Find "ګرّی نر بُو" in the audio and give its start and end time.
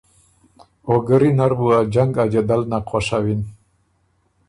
1.07-1.67